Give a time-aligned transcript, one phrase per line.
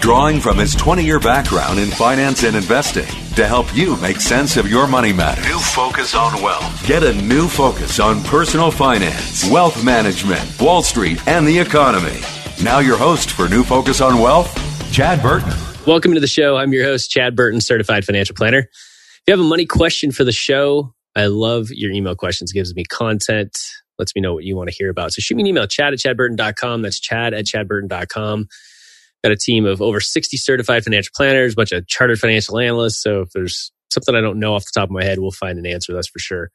[0.00, 4.56] drawing from his 20 year background in finance and investing to help you make sense
[4.56, 5.46] of your money matters.
[5.46, 6.86] New Focus on Wealth.
[6.86, 12.18] Get a new focus on personal finance, wealth management, Wall Street, and the economy.
[12.62, 14.52] Now, your host for New Focus on Wealth,
[14.92, 15.52] Chad Burton.
[15.86, 16.56] Welcome to the show.
[16.56, 18.58] I'm your host, Chad Burton, certified financial planner.
[18.60, 22.50] If you have a money question for the show, I love your email questions.
[22.52, 23.58] It gives me content,
[23.98, 25.12] lets me know what you want to hear about.
[25.12, 26.82] So shoot me an email, chad at chadburton.com.
[26.82, 28.48] That's chad at chadburton.com.
[29.22, 33.02] Got a team of over 60 certified financial planners, a bunch of chartered financial analysts.
[33.02, 35.58] So if there's something I don't know off the top of my head, we'll find
[35.58, 36.50] an answer, that's for sure.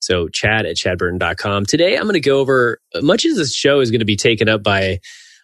[0.00, 1.66] So chad at chadburton.com.
[1.66, 4.48] Today, I'm going to go over much of this show is going to be taken
[4.48, 4.98] up by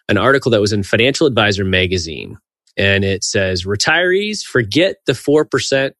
[0.09, 2.37] an article that was in Financial Advisor magazine.
[2.75, 5.91] And it says, retirees forget the 4%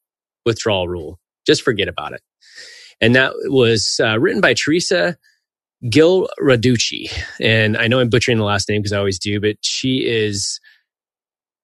[0.46, 1.20] withdrawal rule.
[1.46, 2.22] Just forget about it.
[3.02, 5.18] And that was uh, written by Teresa
[5.88, 7.10] Gil Raducci.
[7.40, 10.60] And I know I'm butchering the last name because I always do, but she is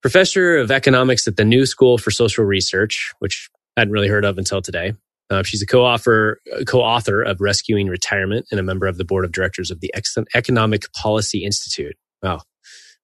[0.02, 4.24] professor of economics at the New School for Social Research, which I hadn't really heard
[4.24, 4.94] of until today.
[5.30, 9.32] Uh, she's a co-author, co-author of Rescuing Retirement and a member of the board of
[9.32, 9.92] directors of the
[10.36, 11.96] Economic Policy Institute.
[12.22, 12.42] Wow,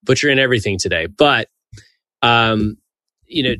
[0.03, 1.07] butchering everything today.
[1.07, 1.49] But,
[2.21, 2.77] um,
[3.25, 3.55] you know,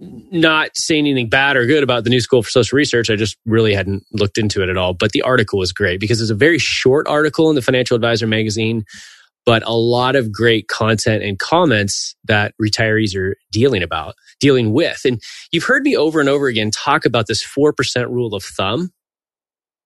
[0.00, 3.10] not saying anything bad or good about the new school for social research.
[3.10, 4.94] I just really hadn't looked into it at all.
[4.94, 8.26] But the article was great because it's a very short article in the Financial Advisor
[8.26, 8.84] magazine,
[9.44, 15.00] but a lot of great content and comments that retirees are dealing about, dealing with.
[15.04, 15.20] And
[15.50, 17.72] you've heard me over and over again talk about this 4%
[18.08, 18.90] rule of thumb.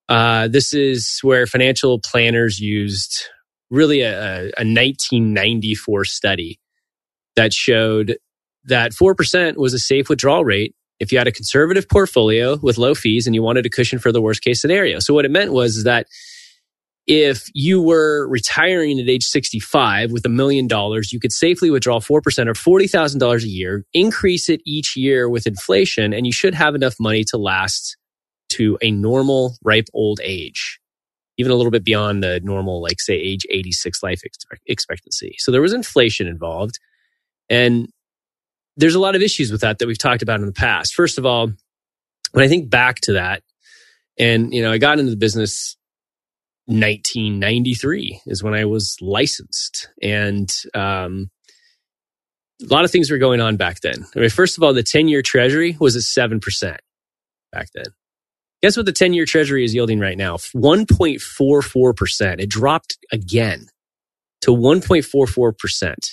[0.09, 3.23] Uh, this is where financial planners used
[3.71, 6.59] really a, a 1994 study
[7.35, 8.17] that showed
[8.65, 12.95] that 4% was a safe withdrawal rate if you had a conservative portfolio with low
[12.95, 14.99] fees and you wanted a cushion for the worst case scenario.
[14.99, 16.07] So what it meant was that
[17.05, 21.99] if you were retiring at age 65 with a million dollars, you could safely withdraw
[21.99, 26.75] 4% or $40,000 a year, increase it each year with inflation, and you should have
[26.75, 27.97] enough money to last
[28.49, 30.79] to a normal, ripe old age,
[31.37, 34.21] even a little bit beyond the normal, like say age 86 life
[34.67, 35.35] expectancy.
[35.39, 36.79] So there was inflation involved.
[37.49, 37.89] And
[38.77, 40.93] there's a lot of issues with that that we've talked about in the past.
[40.93, 41.51] First of all,
[42.31, 43.43] when I think back to that,
[44.17, 45.77] and you know, I got into the business
[46.65, 51.29] 1993 is when I was licensed, and um,
[52.61, 54.05] a lot of things were going on back then.
[54.15, 56.79] I mean, first of all, the 10 year Treasury was at seven percent
[57.51, 57.85] back then.
[58.61, 60.37] Guess what the 10 year Treasury is yielding right now?
[60.37, 62.39] 1.44 percent.
[62.39, 63.67] It dropped again
[64.41, 66.09] to 1.44 percent.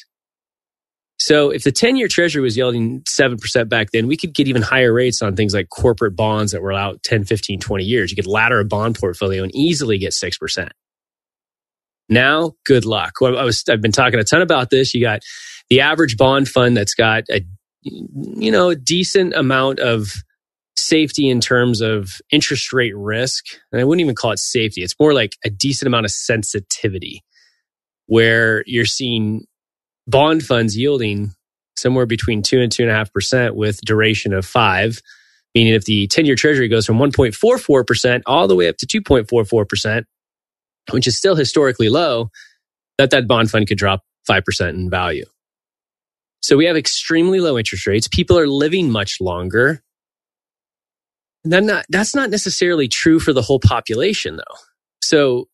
[1.21, 4.63] So if the 10 year treasury was yielding 7% back then, we could get even
[4.63, 8.11] higher rates on things like corporate bonds that were out 10, 15, 20 years.
[8.11, 10.71] You could ladder a bond portfolio and easily get 6%.
[12.09, 13.21] Now, good luck.
[13.21, 14.95] Well, I was, I've been talking a ton about this.
[14.95, 15.21] You got
[15.69, 17.43] the average bond fund that's got a,
[17.83, 20.09] you know, a decent amount of
[20.75, 23.45] safety in terms of interest rate risk.
[23.73, 24.83] And I wouldn't even call it safety.
[24.83, 27.23] It's more like a decent amount of sensitivity
[28.07, 29.45] where you're seeing
[30.11, 31.33] bond funds yielding
[31.77, 35.01] somewhere between two and two and a half percent with duration of five.
[35.55, 40.05] Meaning if the 10 year treasury goes from 1.44% all the way up to 2.44%,
[40.93, 42.31] which is still historically low,
[42.99, 45.25] that that bond fund could drop 5% in value.
[46.43, 48.09] So we have extremely low interest rates.
[48.09, 49.83] People are living much longer.
[51.45, 54.57] And not, that's not necessarily true for the whole population though.
[55.03, 55.49] So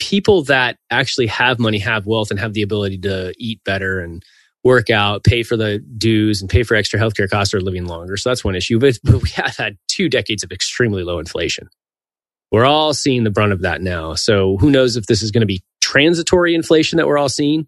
[0.00, 4.24] people that actually have money, have wealth, and have the ability to eat better and
[4.64, 8.16] work out, pay for the dues, and pay for extra healthcare costs are living longer.
[8.16, 8.78] So that's one issue.
[8.78, 11.68] But, but we have had two decades of extremely low inflation.
[12.50, 14.14] We're all seeing the brunt of that now.
[14.14, 17.60] So who knows if this is going to be transitory inflation that we're all seeing?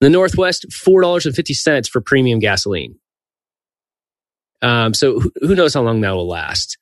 [0.00, 2.96] In the Northwest, $4.50 for premium gasoline.
[4.62, 6.78] Um, so who, who, knows how long that will last?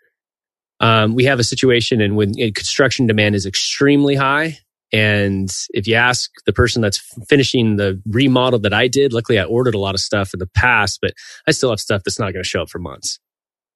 [0.80, 4.58] Um, we have a situation and when construction demand is extremely high.
[4.92, 6.98] And if you ask the person that's
[7.28, 10.46] finishing the remodel that I did, luckily I ordered a lot of stuff in the
[10.46, 11.12] past, but
[11.46, 13.18] I still have stuff that's not going to show up for months.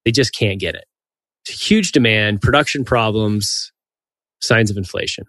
[0.05, 0.85] They just can't get it.
[1.47, 3.73] Huge demand, production problems,
[4.41, 5.25] signs of inflation.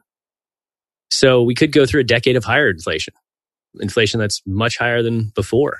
[1.12, 3.14] So we could go through a decade of higher inflation,
[3.80, 5.80] inflation that's much higher than before.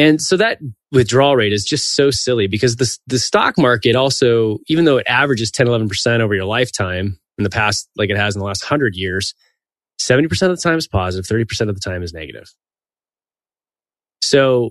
[0.00, 0.60] And so that
[0.92, 5.06] withdrawal rate is just so silly because the, the stock market also, even though it
[5.06, 8.64] averages 10, 11% over your lifetime in the past, like it has in the last
[8.64, 9.34] 100 years,
[10.00, 12.50] 70% of the time is positive, 30% of the time is negative.
[14.22, 14.70] So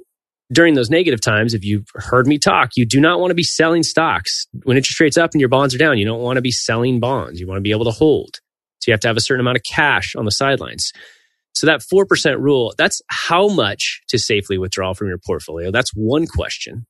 [0.52, 3.44] during those negative times, if you've heard me talk, you do not want to be
[3.44, 4.48] selling stocks.
[4.64, 7.00] When interest rates up and your bonds are down, you don't want to be selling
[7.00, 7.40] bonds.
[7.40, 8.40] You want to be able to hold.
[8.80, 10.92] So you have to have a certain amount of cash on the sidelines.
[11.54, 15.72] So that 4% rule, that's how much to safely withdraw from your portfolio.
[15.72, 16.86] That's one question.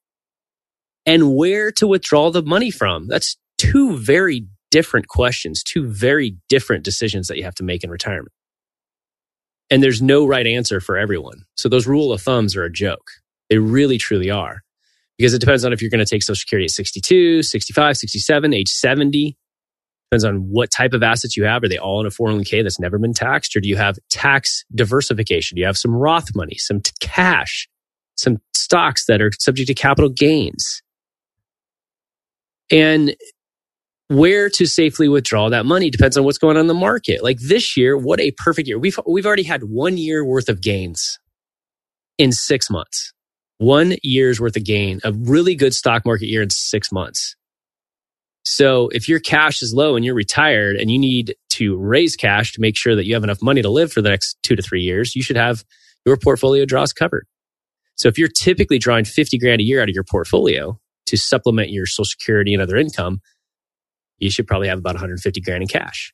[1.06, 3.08] And where to withdraw the money from?
[3.08, 7.90] That's two very different questions, two very different decisions that you have to make in
[7.90, 8.34] retirement.
[9.70, 11.46] And there's no right answer for everyone.
[11.56, 13.12] So those rule of thumbs are a joke.
[13.50, 14.62] They really, truly are.
[15.18, 18.54] Because it depends on if you're going to take Social Security at 62, 65, 67,
[18.54, 19.38] age 70.
[20.10, 21.64] Depends on what type of assets you have.
[21.64, 23.56] Are they all in a 401k that's never been taxed?
[23.56, 25.56] Or do you have tax diversification?
[25.56, 27.70] Do you have some Roth money, some cash,
[28.18, 30.82] some stocks that are subject to capital gains?
[32.72, 33.16] And
[34.08, 37.24] where to safely withdraw that money depends on what's going on in the market.
[37.24, 38.80] Like this year, what a perfect year.
[38.80, 41.20] We've, we've already had one year worth of gains
[42.18, 43.14] in six months.
[43.60, 47.36] One year's worth of gain, a really good stock market year in six months.
[48.50, 52.52] So if your cash is low and you're retired and you need to raise cash
[52.54, 54.64] to make sure that you have enough money to live for the next two to
[54.64, 55.64] three years, you should have
[56.04, 57.28] your portfolio draws covered.
[57.94, 61.70] So if you're typically drawing 50 grand a year out of your portfolio to supplement
[61.70, 63.22] your social security and other income,
[64.18, 66.12] you should probably have about 150 grand in cash.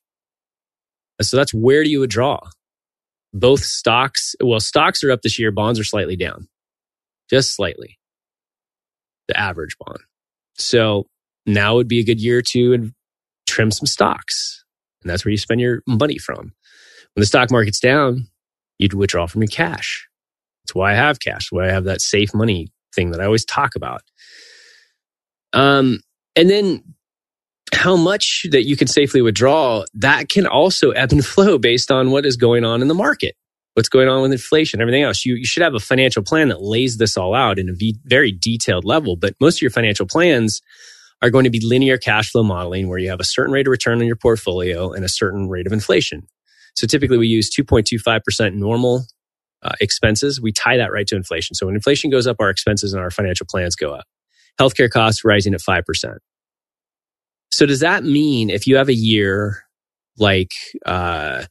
[1.21, 2.41] So that's where do you withdraw?
[3.33, 6.49] Both stocks, well, stocks are up this year, bonds are slightly down,
[7.29, 7.97] just slightly,
[9.29, 10.01] the average bond.
[10.55, 11.07] So
[11.45, 12.91] now would be a good year to
[13.45, 14.63] trim some stocks.
[15.01, 16.53] And that's where you spend your money from.
[17.13, 18.27] When the stock market's down,
[18.79, 20.07] you'd withdraw from your cash.
[20.63, 23.45] That's why I have cash, why I have that safe money thing that I always
[23.45, 24.01] talk about.
[25.53, 25.99] Um,
[26.35, 26.83] and then
[27.73, 32.11] how much that you can safely withdraw, that can also ebb and flow based on
[32.11, 33.35] what is going on in the market,
[33.75, 35.25] what's going on with inflation, everything else.
[35.25, 37.99] You, you should have a financial plan that lays this all out in a v-
[38.03, 39.15] very detailed level.
[39.15, 40.61] But most of your financial plans
[41.21, 43.71] are going to be linear cash flow modeling where you have a certain rate of
[43.71, 46.27] return on your portfolio and a certain rate of inflation.
[46.75, 49.05] So typically we use 2.25% normal
[49.63, 50.41] uh, expenses.
[50.41, 51.55] We tie that right to inflation.
[51.55, 54.05] So when inflation goes up, our expenses and our financial plans go up.
[54.59, 56.17] Healthcare costs rising at 5%.
[57.51, 59.63] So does that mean if you have a year
[60.17, 60.51] like,
[60.85, 61.45] uh,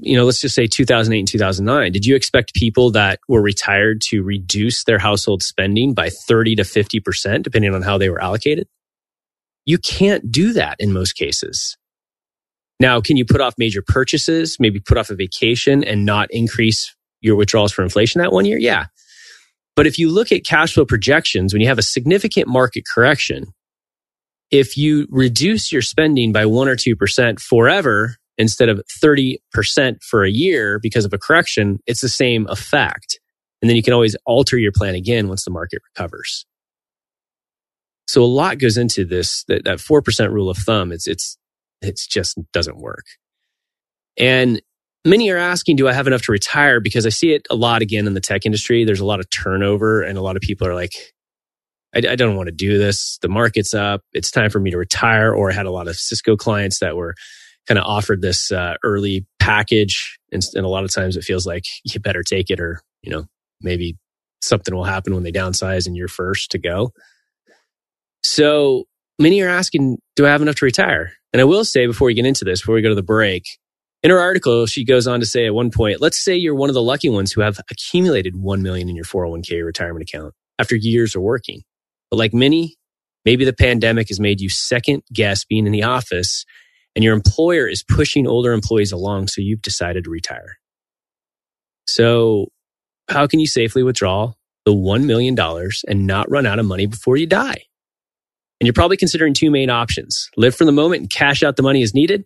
[0.00, 4.00] you know, let's just say 2008 and 2009, did you expect people that were retired
[4.02, 8.66] to reduce their household spending by 30 to 50%, depending on how they were allocated?
[9.64, 11.76] You can't do that in most cases.
[12.80, 16.94] Now, can you put off major purchases, maybe put off a vacation and not increase
[17.20, 18.58] your withdrawals for inflation that one year?
[18.58, 18.86] Yeah.
[19.76, 23.46] But if you look at cash flow projections, when you have a significant market correction,
[24.50, 29.38] if you reduce your spending by one or 2% forever instead of 30%
[30.02, 33.18] for a year because of a correction, it's the same effect.
[33.62, 36.44] And then you can always alter your plan again once the market recovers.
[38.06, 40.92] So a lot goes into this, that, that 4% rule of thumb.
[40.92, 41.36] It's, it's,
[41.80, 43.04] it's just doesn't work.
[44.18, 44.60] And
[45.04, 46.80] many are asking, do I have enough to retire?
[46.80, 48.84] Because I see it a lot again in the tech industry.
[48.84, 50.92] There's a lot of turnover and a lot of people are like,
[51.94, 53.18] I, I, don't want to do this.
[53.20, 54.02] The market's up.
[54.12, 55.32] It's time for me to retire.
[55.32, 57.14] Or I had a lot of Cisco clients that were
[57.66, 60.18] kind of offered this uh, early package.
[60.32, 63.10] And, and a lot of times it feels like you better take it or, you
[63.10, 63.26] know,
[63.60, 63.96] maybe
[64.40, 66.92] something will happen when they downsize and you're first to go.
[68.22, 68.84] So
[69.18, 71.12] many are asking, do I have enough to retire?
[71.32, 73.44] And I will say before we get into this, before we go to the break,
[74.02, 76.68] in her article, she goes on to say at one point, let's say you're one
[76.68, 80.76] of the lucky ones who have accumulated 1 million in your 401k retirement account after
[80.76, 81.62] years of working.
[82.10, 82.76] But like many,
[83.24, 86.44] maybe the pandemic has made you second guess being in the office
[86.94, 89.28] and your employer is pushing older employees along.
[89.28, 90.58] So you've decided to retire.
[91.86, 92.48] So
[93.08, 94.32] how can you safely withdraw
[94.64, 95.36] the $1 million
[95.86, 97.62] and not run out of money before you die?
[98.62, 101.64] And you're probably considering two main options live for the moment and cash out the
[101.64, 102.24] money as needed,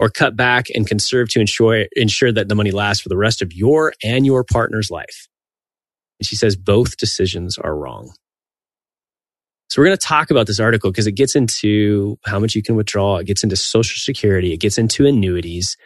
[0.00, 3.42] or cut back and conserve to ensure, ensure that the money lasts for the rest
[3.42, 5.28] of your and your partner's life.
[6.18, 8.12] And she says both decisions are wrong.
[9.70, 12.62] So we're going to talk about this article because it gets into how much you
[12.64, 13.18] can withdraw.
[13.18, 14.52] It gets into social security.
[14.52, 15.76] It gets into annuities.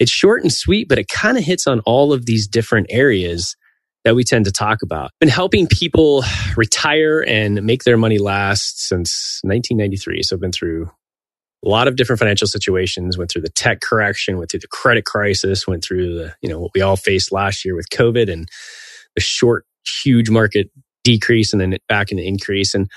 [0.00, 3.54] It's short and sweet, but it kind of hits on all of these different areas
[4.06, 5.10] that we tend to talk about.
[5.18, 6.22] Been helping people
[6.56, 10.22] retire and make their money last since 1993.
[10.22, 10.88] So I've been through
[11.64, 15.06] a lot of different financial situations, went through the tech correction, went through the credit
[15.06, 18.48] crisis, went through the, you know, what we all faced last year with COVID and
[19.16, 19.66] the short,
[20.04, 20.70] huge market
[21.02, 22.76] decrease and then back in the increase.
[22.76, 22.88] And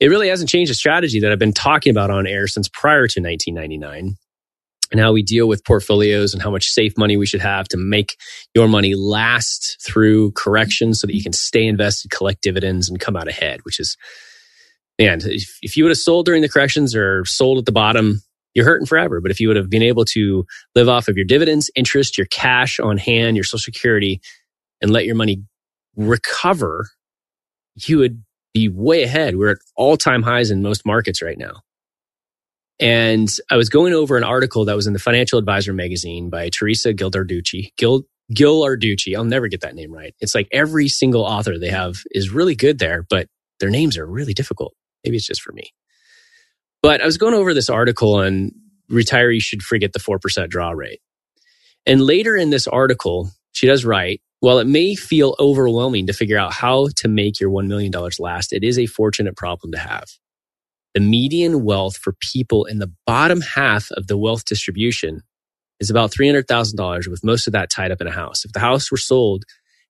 [0.00, 3.06] it really hasn't changed the strategy that I've been talking about on air since prior
[3.06, 4.16] to 1999
[4.90, 7.76] and how we deal with portfolios and how much safe money we should have to
[7.76, 8.16] make
[8.54, 13.16] your money last through corrections so that you can stay invested, collect dividends, and come
[13.16, 13.96] out ahead, which is,
[14.98, 18.22] man, if, if you would have sold during the corrections or sold at the bottom,
[18.54, 19.20] you're hurting forever.
[19.20, 22.26] But if you would have been able to live off of your dividends, interest, your
[22.26, 24.20] cash on hand, your social security,
[24.80, 25.42] and let your money
[25.96, 26.88] recover,
[27.76, 28.22] you would
[28.54, 29.36] be way ahead.
[29.36, 31.60] We're at all time highs in most markets right now.
[32.80, 36.48] And I was going over an article that was in the Financial Advisor magazine by
[36.48, 37.72] Teresa Gildarducci.
[37.76, 39.16] Gil, Ghilarducci.
[39.16, 40.14] I'll never get that name right.
[40.20, 44.06] It's like every single author they have is really good there, but their names are
[44.06, 44.74] really difficult.
[45.04, 45.72] Maybe it's just for me.
[46.82, 48.52] But I was going over this article on
[48.90, 51.00] retirees should forget the 4% draw rate.
[51.84, 56.38] And later in this article, she does write, while it may feel overwhelming to figure
[56.38, 60.06] out how to make your $1 million last, it is a fortunate problem to have
[60.94, 65.22] the median wealth for people in the bottom half of the wealth distribution
[65.80, 68.44] is about $300,000 with most of that tied up in a house.
[68.44, 69.44] If the house were sold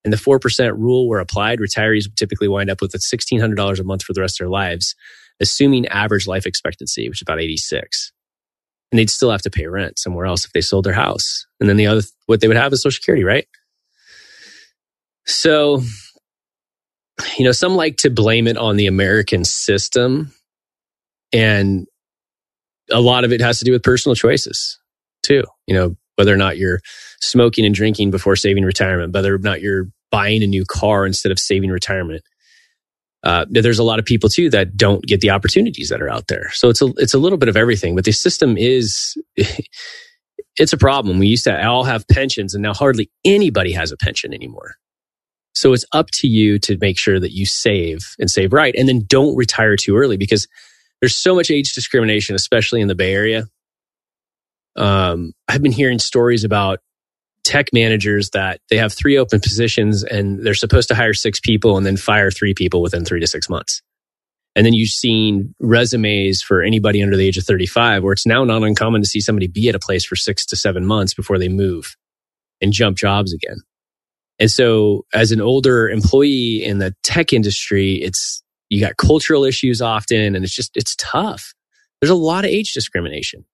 [0.04, 4.02] and the 4% rule were applied, retirees would typically wind up with $1,600 a month
[4.02, 4.94] for the rest of their lives,
[5.40, 8.12] assuming average life expectancy, which is about 86.
[8.90, 11.46] And they'd still have to pay rent somewhere else if they sold their house.
[11.60, 13.46] And then the other, what they would have is social security, right?
[15.26, 15.82] So,
[17.36, 20.32] you know, some like to blame it on the American system
[21.32, 21.86] and
[22.90, 24.78] a lot of it has to do with personal choices
[25.22, 25.44] too.
[25.66, 26.80] You know, whether or not you're
[27.20, 31.32] smoking and drinking before saving retirement, whether or not you're buying a new car instead
[31.32, 32.22] of saving retirement.
[33.24, 36.28] Uh, there's a lot of people too that don't get the opportunities that are out
[36.28, 36.50] there.
[36.52, 37.94] So it's a it's a little bit of everything.
[37.94, 39.16] But the system is
[40.56, 41.18] it's a problem.
[41.18, 44.76] We used to all have pensions, and now hardly anybody has a pension anymore.
[45.54, 48.88] So it's up to you to make sure that you save and save right, and
[48.88, 50.46] then don't retire too early because
[51.00, 53.48] there's so much age discrimination, especially in the Bay Area.
[54.76, 56.80] Um, I've been hearing stories about
[57.44, 61.76] tech managers that they have three open positions and they're supposed to hire six people
[61.76, 63.82] and then fire three people within three to six months.
[64.54, 68.44] And then you've seen resumes for anybody under the age of 35 where it's now
[68.44, 71.38] not uncommon to see somebody be at a place for six to seven months before
[71.38, 71.96] they move
[72.60, 73.58] and jump jobs again.
[74.38, 79.80] And so as an older employee in the tech industry, it's you got cultural issues
[79.80, 81.54] often, and it's just, it's tough.
[82.00, 83.44] There's a lot of age discrimination.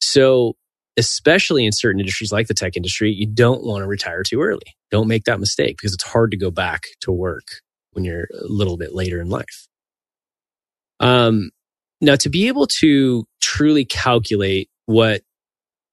[0.00, 0.56] So,
[0.96, 4.76] especially in certain industries like the tech industry, you don't want to retire too early.
[4.90, 7.44] Don't make that mistake because it's hard to go back to work
[7.92, 9.68] when you're a little bit later in life.
[11.00, 11.50] Um,
[12.00, 15.22] now, to be able to truly calculate what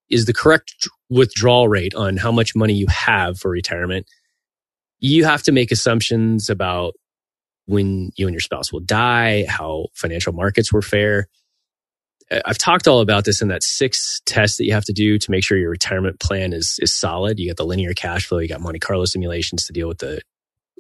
[0.10, 0.74] is the correct
[1.10, 4.06] withdrawal rate on how much money you have for retirement,
[5.00, 6.94] you have to make assumptions about
[7.66, 11.28] when you and your spouse will die, how financial markets were fair.
[12.46, 15.32] I've talked all about this in that six test that you have to do to
[15.32, 17.40] make sure your retirement plan is is solid.
[17.40, 20.22] You got the linear cash flow, you got Monte Carlo simulations to deal with the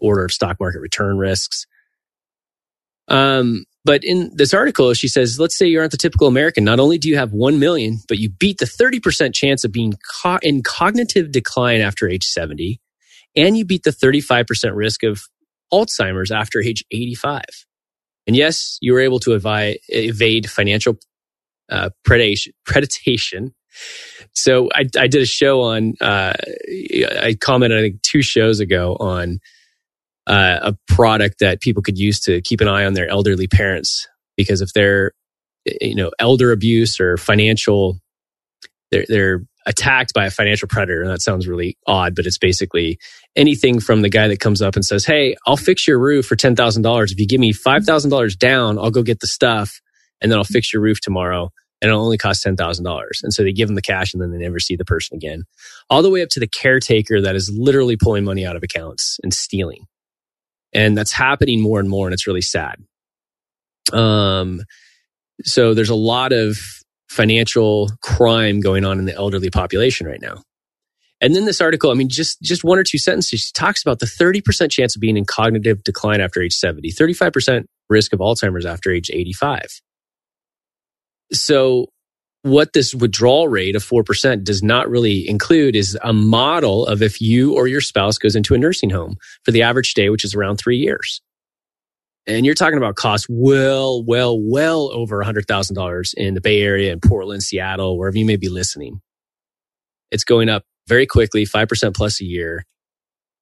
[0.02, 1.66] order of stock market return risks.
[3.08, 6.64] Um, but in this article, she says, let's say you aren't the typical American.
[6.64, 9.94] Not only do you have 1 million, but you beat the 30% chance of being
[10.22, 12.80] co- in cognitive decline after age 70,
[13.36, 15.24] and you beat the 35% risk of
[15.72, 17.44] Alzheimer's after age 85.
[18.28, 20.98] And yes, you were able to evade, financial
[21.70, 23.52] uh, predation, predation.
[24.34, 26.34] So I, I, did a show on, uh,
[27.22, 29.40] I commented, I think, two shows ago on
[30.28, 34.08] uh, a product that people could use to keep an eye on their elderly parents.
[34.38, 35.12] Because if they're,
[35.82, 38.00] you know, elder abuse or financial,
[38.92, 41.02] they're, they're attacked by a financial predator.
[41.02, 43.00] And that sounds really odd, but it's basically
[43.36, 46.36] anything from the guy that comes up and says, Hey, I'll fix your roof for
[46.36, 47.12] $10,000.
[47.12, 49.80] If you give me $5,000 down, I'll go get the stuff
[50.22, 51.50] and then I'll fix your roof tomorrow
[51.82, 53.06] and it'll only cost $10,000.
[53.24, 55.44] And so they give them the cash and then they never see the person again.
[55.90, 59.20] All the way up to the caretaker that is literally pulling money out of accounts
[59.24, 59.86] and stealing.
[60.74, 62.78] And that's happening more and more and it's really sad.
[63.92, 64.62] Um,
[65.44, 66.58] so there's a lot of
[67.14, 70.42] financial crime going on in the elderly population right now.
[71.22, 74.00] And then this article, I mean, just, just one or two sentences, she talks about
[74.00, 78.66] the 30% chance of being in cognitive decline after age 70, 35% risk of Alzheimer's
[78.66, 79.82] after age 85.
[81.32, 81.88] So
[82.42, 87.22] what this withdrawal rate of 4% does not really include is a model of if
[87.22, 90.36] you or your spouse goes into a nursing home for the average stay, which is
[90.36, 91.22] around three years.
[92.26, 97.02] And you're talking about costs well, well, well over $100,000 in the Bay Area and
[97.02, 99.02] Portland, Seattle, wherever you may be listening.
[100.10, 102.66] It's going up very quickly, 5% plus a year,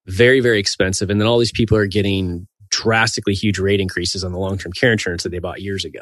[0.08, 1.10] very, very expensive.
[1.10, 4.72] And then all these people are getting drastically huge rate increases on the long term
[4.72, 6.02] care insurance that they bought years ago.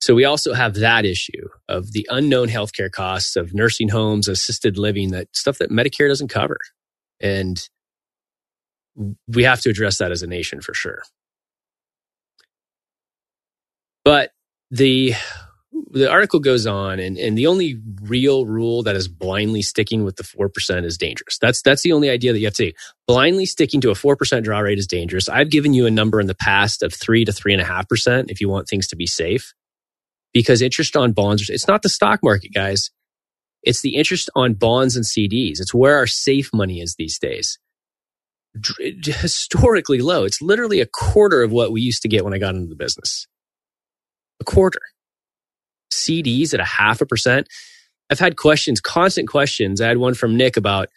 [0.00, 4.76] So we also have that issue of the unknown healthcare costs of nursing homes, assisted
[4.76, 6.58] living, that stuff that Medicare doesn't cover.
[7.20, 7.60] And
[9.28, 11.02] we have to address that as a nation for sure.
[14.04, 14.30] But
[14.70, 15.14] the
[15.90, 20.16] the article goes on and, and the only real rule that is blindly sticking with
[20.16, 21.38] the 4% is dangerous.
[21.38, 22.74] That's, that's the only idea that you have to say.
[23.06, 25.28] Blindly sticking to a 4% draw rate is dangerous.
[25.28, 27.88] I've given you a number in the past of three to three and a half
[27.88, 29.52] percent if you want things to be safe
[30.32, 32.90] because interest on bonds, it's not the stock market, guys.
[33.62, 35.60] It's the interest on bonds and CDs.
[35.60, 37.58] It's where our safe money is these days.
[38.78, 40.24] Historically low.
[40.24, 42.76] It's literally a quarter of what we used to get when I got into the
[42.76, 43.26] business.
[44.40, 44.80] A quarter.
[45.92, 47.48] CDs at a half a percent.
[48.10, 49.80] I've had questions, constant questions.
[49.80, 50.88] I had one from Nick about,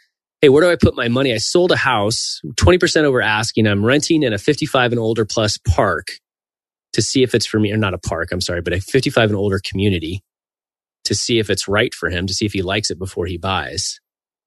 [0.41, 1.33] hey, where do I put my money?
[1.33, 3.67] I sold a house, 20% over asking.
[3.67, 6.07] I'm renting in a 55 and older plus park
[6.93, 9.29] to see if it's for me, or not a park, I'm sorry, but a 55
[9.29, 10.21] and older community
[11.05, 13.37] to see if it's right for him, to see if he likes it before he
[13.37, 13.99] buys.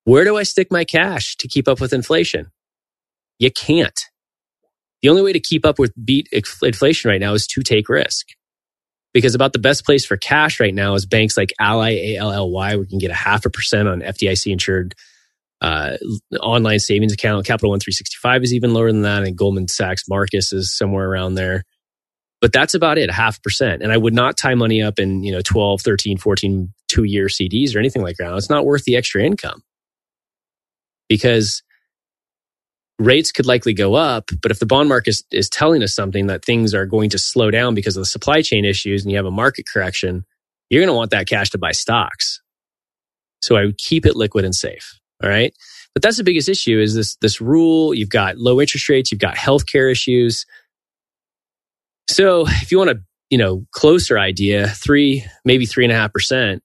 [0.04, 2.50] Where do I stick my cash to keep up with inflation?
[3.38, 4.00] You can't.
[5.02, 8.28] The only way to keep up with beat inflation right now is to take risk.
[9.18, 12.76] Because about the best place for cash right now is banks like Ally, A-L-L-Y.
[12.76, 14.94] We can get a half a percent on FDIC insured
[15.60, 15.96] uh,
[16.40, 17.44] online savings account.
[17.44, 19.25] Capital One 365 is even lower than that.
[19.25, 21.64] And Goldman Sachs Marcus is somewhere around there
[22.40, 23.82] but that's about it, a half percent.
[23.82, 27.26] And I would not tie money up in, you know, 12, 13, 14, two year
[27.26, 28.35] CDs or anything like that.
[28.37, 29.62] It's not worth the extra income
[31.09, 31.62] because
[32.98, 34.30] rates could likely go up.
[34.42, 37.18] But if the bond market is, is telling us something that things are going to
[37.18, 40.24] slow down because of the supply chain issues and you have a market correction,
[40.70, 42.40] you're going to want that cash to buy stocks.
[43.40, 44.98] So I would keep it liquid and safe.
[45.22, 45.54] All right.
[45.94, 47.94] But that's the biggest issue is this, this rule.
[47.94, 49.11] You've got low interest rates.
[49.11, 50.44] You've got healthcare issues.
[52.08, 56.12] So if you want a you know closer idea, three maybe three and a half
[56.12, 56.62] percent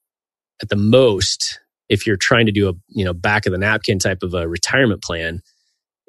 [0.62, 3.98] at the most, if you're trying to do a you know back of the napkin
[3.98, 5.42] type of a retirement plan,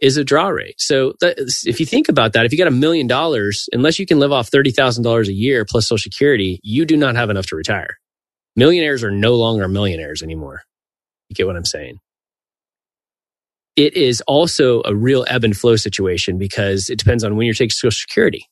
[0.01, 0.79] is a draw rate.
[0.79, 4.05] So that, if you think about that, if you got a million dollars, unless you
[4.05, 7.29] can live off thirty thousand dollars a year plus Social Security, you do not have
[7.29, 7.97] enough to retire.
[8.55, 10.61] Millionaires are no longer millionaires anymore.
[11.29, 11.99] You get what I'm saying?
[13.75, 17.53] It is also a real ebb and flow situation because it depends on when you're
[17.53, 18.47] taking Social Security.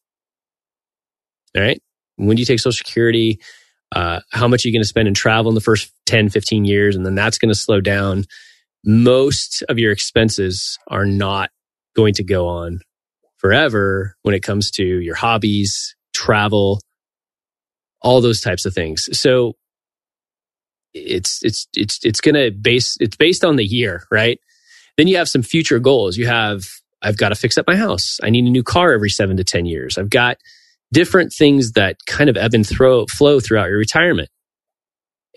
[1.56, 1.82] All right.
[2.18, 3.40] When do you take Social Security?
[3.96, 6.66] Uh, how much are you going to spend in travel in the first 10, 15
[6.66, 6.96] years?
[6.96, 8.26] And then that's going to slow down.
[8.84, 11.50] Most of your expenses are not
[11.96, 12.80] going to go on
[13.38, 16.82] forever when it comes to your hobbies, travel,
[18.02, 19.08] all those types of things.
[19.18, 19.54] So
[20.94, 24.40] it's, it's, it's, it's going to base, it's based on the year, right?
[24.98, 26.18] Then you have some future goals.
[26.18, 26.64] You have,
[27.02, 28.20] I've got to fix up my house.
[28.22, 29.98] I need a new car every seven to 10 years.
[29.98, 30.38] I've got,
[30.94, 34.30] different things that kind of ebb and throw, flow throughout your retirement.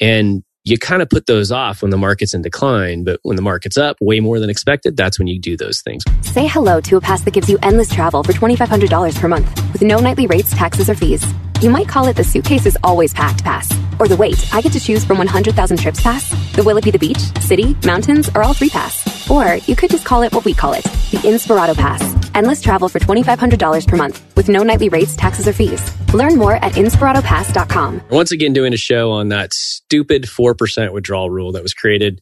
[0.01, 3.43] And you kind of put those off when the market's in decline, but when the
[3.43, 6.03] market's up way more than expected, that's when you do those things.
[6.23, 9.83] Say hello to a pass that gives you endless travel for $2,500 per month with
[9.83, 11.25] no nightly rates, taxes, or fees.
[11.63, 13.73] You might call it the suitcase is always packed pass.
[13.99, 16.29] Or the wait, I get to choose from 100,000 trips pass.
[16.53, 19.31] The will it be the beach, city, mountains, or all three pass.
[19.31, 22.03] Or you could just call it what we call it, the Inspirato Pass.
[22.35, 25.83] Endless travel for $2,500 per month with no nightly rates, taxes, or fees.
[26.13, 28.03] Learn more at InspiratoPass.com.
[28.11, 32.21] Once again, doing a show on that stupid 4% withdrawal rule that was created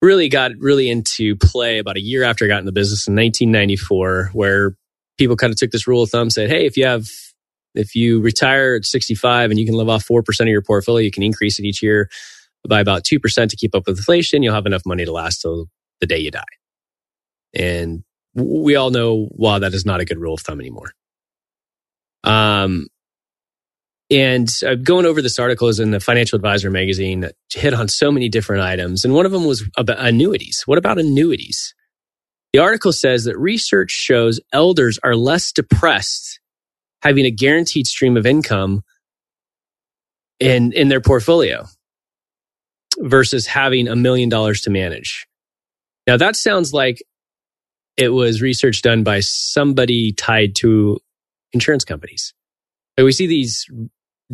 [0.00, 3.14] really got really into play about a year after I got in the business in
[3.16, 4.74] 1994, where
[5.18, 7.06] people kind of took this rule of thumb, said, hey, if you have
[7.74, 11.10] if you retire at 65 and you can live off 4% of your portfolio, you
[11.10, 12.08] can increase it each year
[12.68, 14.42] by about 2% to keep up with inflation.
[14.42, 15.66] You'll have enough money to last till
[16.00, 16.44] the day you die.
[17.54, 18.04] And
[18.34, 20.92] we all know, wow, that is not a good rule of thumb anymore.
[22.22, 22.86] Um,
[24.10, 27.88] and uh, going over this article is in the Financial Advisor magazine that hit on
[27.88, 29.04] so many different items.
[29.04, 30.62] And one of them was about annuities.
[30.66, 31.74] What about annuities?
[32.52, 36.39] The article says that research shows elders are less depressed
[37.02, 38.82] having a guaranteed stream of income
[40.38, 41.66] in, in their portfolio
[42.98, 45.26] versus having a million dollars to manage.
[46.06, 47.02] Now that sounds like
[47.96, 50.98] it was research done by somebody tied to
[51.52, 52.32] insurance companies.
[52.96, 53.66] And we see these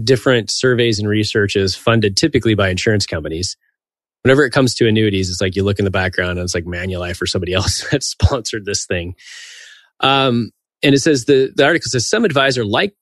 [0.03, 3.57] different surveys and researches funded typically by insurance companies.
[4.23, 6.65] Whenever it comes to annuities, it's like you look in the background and it's like
[6.65, 9.15] Manulife or somebody else that sponsored this thing.
[10.01, 10.51] Um,
[10.83, 12.95] and it says the, the article says some advisor like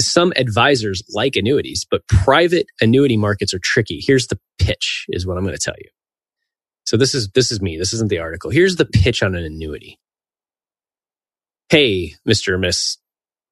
[0.00, 4.02] some advisors like annuities, but private annuity markets are tricky.
[4.04, 5.88] Here's the pitch is what I'm going to tell you.
[6.86, 7.78] So this is this is me.
[7.78, 8.50] This isn't the article.
[8.50, 9.98] Here's the pitch on an annuity.
[11.68, 12.58] Hey, Mr.
[12.58, 12.98] Miss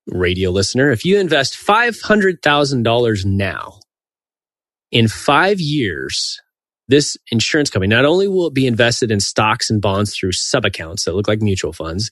[0.06, 3.80] radio listener, if you invest $500,000 now,
[4.90, 6.40] in five years,
[6.88, 10.64] this insurance company not only will it be invested in stocks and bonds through sub
[10.64, 12.10] accounts that look like mutual funds,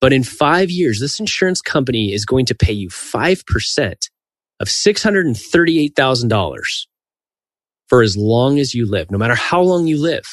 [0.00, 3.94] but in five years, this insurance company is going to pay you 5%
[4.60, 6.86] of $638,000
[7.88, 9.10] for as long as you live.
[9.10, 10.24] No matter how long you live,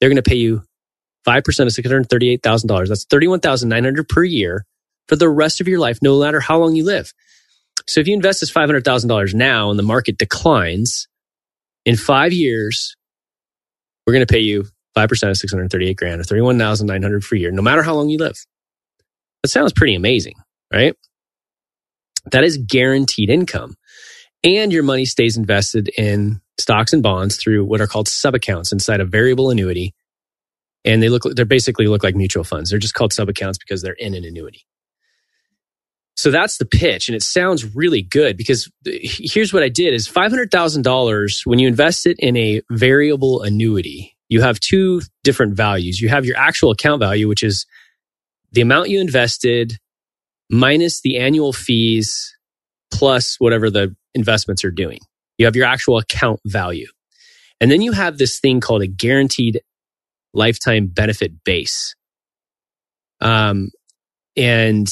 [0.00, 0.62] they're going to pay you
[1.26, 2.88] 5% of $638,000.
[2.88, 4.64] That's 31900 per year
[5.08, 7.12] for the rest of your life, no matter how long you live.
[7.86, 11.08] So if you invest this $500,000 now and the market declines,
[11.84, 12.96] in five years,
[14.06, 14.64] we're going to pay you
[14.96, 18.36] 5% of 638 grand or 31,900 per year, no matter how long you live.
[19.42, 20.34] That sounds pretty amazing,
[20.72, 20.94] right?
[22.30, 23.76] That is guaranteed income.
[24.44, 28.72] And your money stays invested in stocks and bonds through what are called sub accounts
[28.72, 29.94] inside a variable annuity.
[30.84, 32.70] And they look—they're basically look like mutual funds.
[32.70, 34.66] They're just called sub accounts because they're in an annuity.
[36.16, 37.08] So that's the pitch.
[37.08, 42.06] And it sounds really good because here's what I did is $500,000 when you invest
[42.06, 46.00] it in a variable annuity, you have two different values.
[46.00, 47.66] You have your actual account value, which is
[48.52, 49.78] the amount you invested
[50.50, 52.36] minus the annual fees
[52.92, 54.98] plus whatever the investments are doing.
[55.38, 56.88] You have your actual account value.
[57.60, 59.62] And then you have this thing called a guaranteed
[60.34, 61.94] lifetime benefit base.
[63.20, 63.70] Um,
[64.36, 64.88] and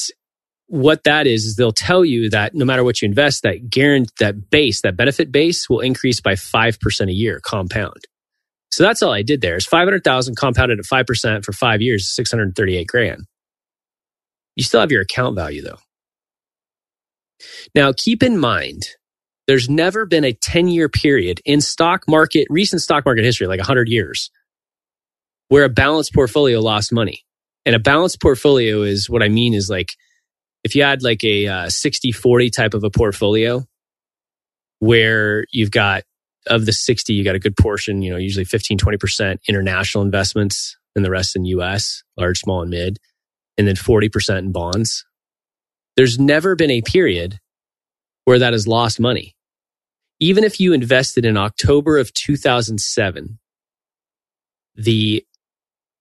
[0.67, 4.13] what that is is they'll tell you that no matter what you invest, that guarantee
[4.19, 8.05] that base, that benefit base will increase by five percent a year compound.
[8.71, 9.57] So that's all I did there.
[9.57, 12.87] Is five hundred thousand compounded at five percent for five years, six hundred thirty eight
[12.87, 13.25] grand.
[14.55, 15.79] You still have your account value though.
[17.73, 18.83] Now, keep in mind,
[19.47, 23.59] there's never been a 10 year period in stock market, recent stock market history, like
[23.59, 24.29] 100 years,
[25.49, 27.23] where a balanced portfolio lost money.
[27.65, 29.95] And a balanced portfolio is what I mean is like
[30.63, 33.65] if you had like a uh, 60 40 type of a portfolio
[34.79, 36.03] where you've got
[36.47, 40.75] of the 60, you got a good portion, you know, usually 15, 20% international investments
[40.95, 42.99] and the rest in US, large, small, and mid
[43.61, 45.05] and then 40% in bonds.
[45.95, 47.39] There's never been a period
[48.25, 49.35] where that has lost money.
[50.19, 53.37] Even if you invested in October of 2007,
[54.73, 55.23] the,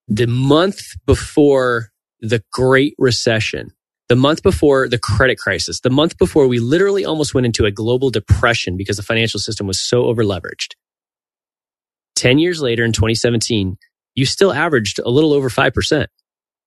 [0.09, 3.73] the month before the Great Recession,
[4.09, 7.71] the month before the credit crisis, the month before we literally almost went into a
[7.71, 10.77] global depression because the financial system was so overleveraged.
[12.17, 13.77] 10 years later in 2017,
[14.15, 16.07] you still averaged a little over 5%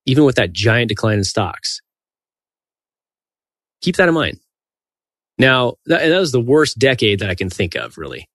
[0.06, 1.82] even with that giant decline in stocks.
[3.82, 4.40] Keep that in mind.
[5.38, 8.30] Now, that, that was the worst decade that I can think of, really.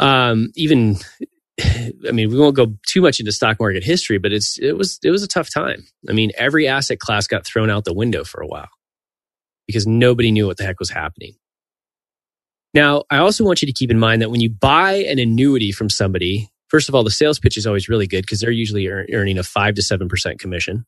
[0.00, 0.96] Um, even,
[1.60, 4.98] I mean, we won't go too much into stock market history, but it's, it was,
[5.02, 5.86] it was a tough time.
[6.08, 8.68] I mean, every asset class got thrown out the window for a while
[9.66, 11.34] because nobody knew what the heck was happening.
[12.74, 15.72] Now, I also want you to keep in mind that when you buy an annuity
[15.72, 18.88] from somebody, First of all, the sales pitch is always really good because they're usually
[18.88, 20.84] earning a five to seven percent commission.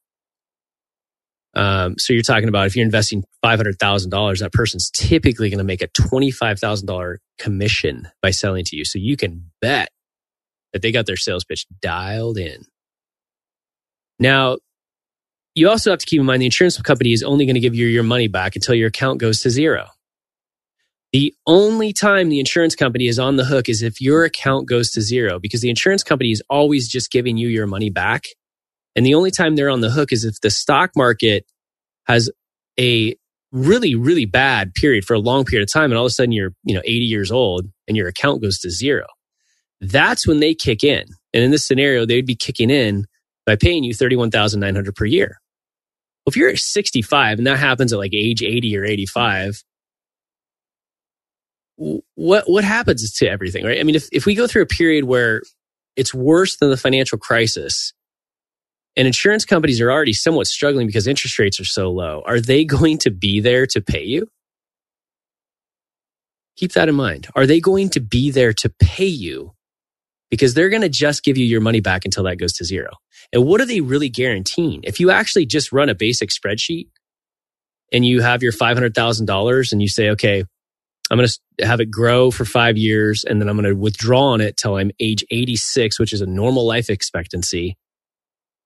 [1.55, 5.51] Um, so you're talking about if you're investing five hundred thousand dollars, that person's typically
[5.51, 8.85] going to make a twenty five thousand dollar commission by selling to you.
[8.85, 9.88] So you can bet
[10.73, 12.64] that they got their sales pitch dialed in.
[14.19, 14.59] Now,
[15.55, 17.75] you also have to keep in mind the insurance company is only going to give
[17.75, 19.88] you your money back until your account goes to zero.
[21.12, 24.90] The only time the insurance company is on the hook is if your account goes
[24.92, 28.27] to zero because the insurance company is always just giving you your money back.
[28.94, 31.44] And the only time they're on the hook is if the stock market
[32.07, 32.31] has
[32.79, 33.16] a
[33.53, 35.90] really, really bad period for a long period of time.
[35.90, 38.61] And all of a sudden you're, you know, 80 years old and your account goes
[38.61, 39.07] to zero.
[39.81, 41.05] That's when they kick in.
[41.33, 43.07] And in this scenario, they'd be kicking in
[43.46, 45.40] by paying you 31,900 per year.
[46.27, 49.62] If you're 65 and that happens at like age 80 or 85,
[52.14, 53.81] what what happens to everything, right?
[53.81, 55.43] I mean, if if we go through a period where
[55.97, 57.95] it's worse than the financial crisis,
[58.97, 62.64] and insurance companies are already somewhat struggling because interest rates are so low, are they
[62.77, 64.29] going to be there to pay you?
[66.57, 67.29] Keep that in mind.
[67.35, 69.55] Are they going to be there to pay you?
[70.31, 72.90] Because they're going to just give you your money back until that goes to zero.
[73.33, 74.83] And what are they really guaranteeing?
[74.85, 76.88] If you actually just run a basic spreadsheet
[77.93, 80.45] and you have your $500,000 and you say, okay,
[81.11, 84.27] I'm going to have it grow for five years and then I'm going to withdraw
[84.27, 87.77] on it till I'm age 86, which is a normal life expectancy.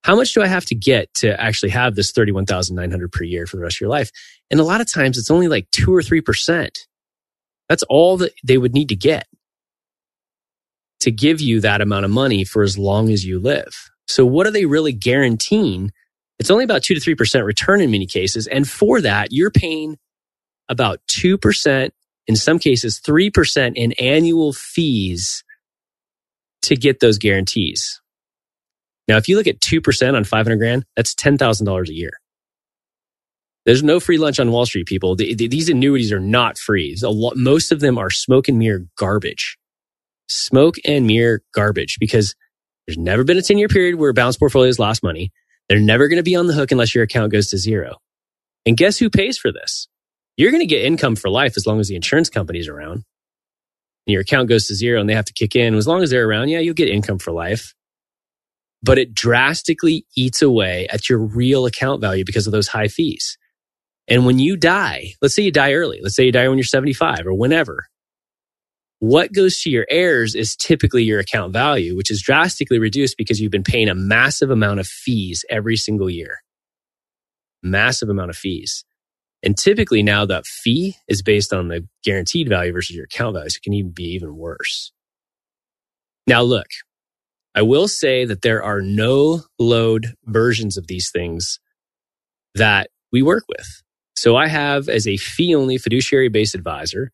[0.03, 3.57] How much do I have to get to actually have this 31,900 per year for
[3.57, 4.11] the rest of your life?
[4.51, 6.69] And a lot of times it's only like two or 3%.
[7.67, 9.25] That's all that they would need to get
[10.99, 13.89] to give you that amount of money for as long as you live.
[14.07, 15.91] So what are they really guaranteeing?
[16.37, 18.45] It's only about two to 3% return in many cases.
[18.47, 19.97] And for that, you're paying
[20.69, 21.89] about 2%
[22.27, 25.43] in some cases 3% in annual fees
[26.63, 28.01] to get those guarantees.
[29.07, 32.11] Now, if you look at 2% on 500 grand, that's $10,000 a year.
[33.65, 35.15] There's no free lunch on Wall Street, people.
[35.15, 36.95] The, the, these annuities are not free.
[37.01, 39.57] Lot, most of them are smoke and mirror garbage.
[40.27, 42.35] Smoke and mirror garbage because
[42.85, 45.31] there's never been a 10 year period where balanced portfolios lost money.
[45.67, 47.97] They're never going to be on the hook unless your account goes to zero.
[48.67, 49.87] And guess who pays for this?
[50.37, 53.03] You're going to get income for life as long as the insurance company's around.
[54.07, 55.75] And your account goes to zero and they have to kick in.
[55.75, 57.73] As long as they're around, yeah, you'll get income for life.
[58.83, 63.37] But it drastically eats away at your real account value because of those high fees.
[64.07, 66.65] And when you die, let's say you die early, let's say you die when you're
[66.65, 67.87] 75 or whenever,
[68.99, 73.41] what goes to your heirs is typically your account value, which is drastically reduced because
[73.41, 76.39] you've been paying a massive amount of fees every single year.
[77.63, 78.85] Massive amount of fees.
[79.43, 83.49] And typically now that fee is based on the guaranteed value versus your account value.
[83.49, 84.91] So it can even be even worse.
[86.27, 86.67] Now, look,
[87.53, 91.59] I will say that there are no load versions of these things
[92.55, 93.81] that we work with.
[94.15, 97.11] So I have as a fee only fiduciary based advisor,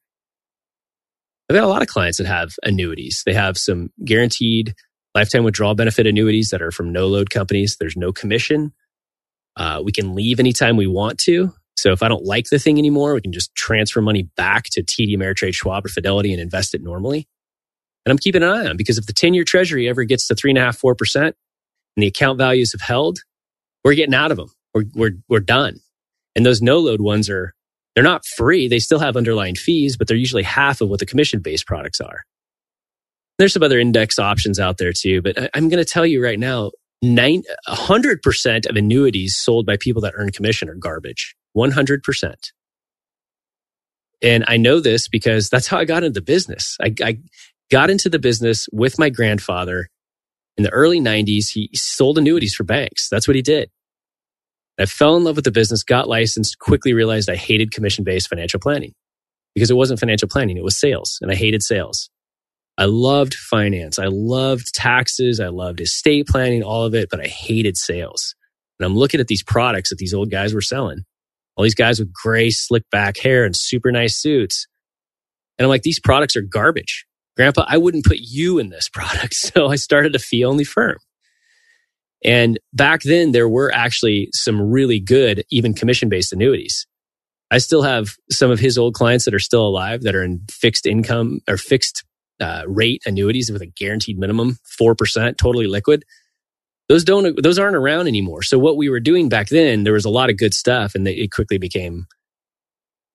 [1.50, 3.24] I've got a lot of clients that have annuities.
[3.26, 4.74] They have some guaranteed
[5.14, 7.76] lifetime withdrawal benefit annuities that are from no load companies.
[7.80, 8.72] There's no commission.
[9.58, 11.54] Uh, we can leave anytime we want to.
[11.82, 14.84] So if I don't like the thing anymore, we can just transfer money back to
[14.84, 17.28] TD Ameritrade Schwab or Fidelity and invest it normally.
[18.06, 20.36] And I'm keeping an eye on because if the 10 year treasury ever gets to
[20.36, 21.36] three and a half, four percent
[21.98, 23.20] and the account values have held,
[23.84, 24.52] we're getting out of them.
[24.76, 25.80] We're, we're, we're done.
[26.36, 27.56] And those no load ones are,
[27.96, 28.68] they're not free.
[28.68, 32.00] They still have underlying fees, but they're usually half of what the commission based products
[32.00, 32.22] are.
[33.40, 36.40] There's some other index options out there too, but I'm going to tell you right
[36.40, 41.36] now, nine, 100% of annuities sold by people that earn commission are garbage.
[41.56, 42.36] 100%.
[44.22, 46.78] And I know this because that's how I got into the business.
[46.82, 47.18] I, I
[47.72, 49.90] got into the business with my grandfather
[50.58, 51.50] in the early 90s.
[51.52, 53.10] He sold annuities for banks.
[53.10, 53.70] That's what he did.
[54.80, 58.30] I fell in love with the business, got licensed, quickly realized I hated commission based
[58.30, 58.94] financial planning
[59.54, 62.10] because it wasn't financial planning, it was sales, and I hated sales.
[62.78, 64.00] I loved finance.
[64.00, 65.40] I loved taxes.
[65.40, 68.34] I loved estate planning, all of it, but I hated sales.
[68.80, 71.04] And I'm looking at these products that these old guys were selling
[71.56, 74.68] all these guys with gray, slick back hair and super nice suits.
[75.58, 77.06] And I'm like, these products are garbage.
[77.36, 79.34] Grandpa, I wouldn't put you in this product.
[79.34, 80.98] So I started a fee only firm.
[82.24, 86.86] And back then, there were actually some really good, even commission based annuities.
[87.50, 90.42] I still have some of his old clients that are still alive that are in
[90.50, 92.06] fixed income or fixed
[92.40, 96.06] uh, rate annuities with a guaranteed minimum, 4%, totally liquid
[96.92, 98.44] those don't those aren't around anymore.
[98.44, 101.08] So what we were doing back then, there was a lot of good stuff, and
[101.08, 102.06] it quickly became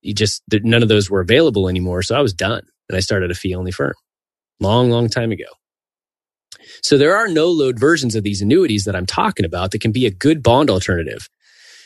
[0.01, 2.03] you just none of those were available anymore.
[2.03, 3.93] So I was done, and I started a fee only firm,
[4.61, 5.45] long, long time ago.
[6.83, 9.93] So there are no load versions of these annuities that I'm talking about that can
[9.93, 11.29] be a good bond alternative.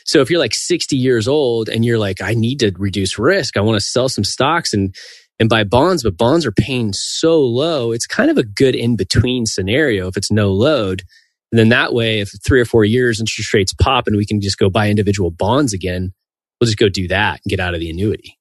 [0.05, 3.57] So if you're like 60 years old and you're like, I need to reduce risk,
[3.57, 4.95] I want to sell some stocks and
[5.39, 8.95] and buy bonds, but bonds are paying so low, it's kind of a good in
[8.95, 11.03] between scenario if it's no load
[11.51, 14.39] and then that way, if three or four years interest rates pop and we can
[14.39, 16.13] just go buy individual bonds again,
[16.59, 18.37] we'll just go do that and get out of the annuity.